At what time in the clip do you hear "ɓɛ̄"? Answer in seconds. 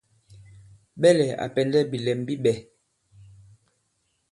2.43-2.55